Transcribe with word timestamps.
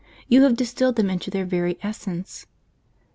You 0.27 0.41
have 0.41 0.55
distilled 0.55 0.95
them 0.95 1.11
into 1.11 1.29
their 1.29 1.45
very 1.45 1.77
essence. 1.83 2.47